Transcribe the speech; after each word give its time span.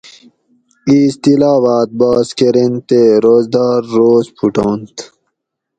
اِیس 0.87 1.13
تلاواۤت 1.21 1.89
باس 1.99 2.27
کۤرینت 2.37 2.81
تے 2.89 3.01
روزدار 3.25 3.79
روز 3.95 4.25
پھوٹانت 4.37 4.95